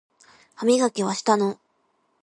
[0.55, 1.59] 歯磨きはしたの？